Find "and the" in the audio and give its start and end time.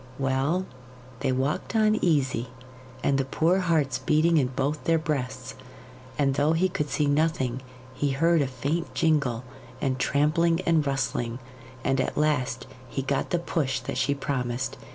3.03-3.23